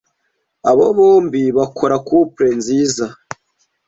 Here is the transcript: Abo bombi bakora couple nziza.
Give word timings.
Abo 0.69 0.85
bombi 0.97 1.43
bakora 1.57 1.95
couple 2.07 2.49
nziza. 2.59 3.05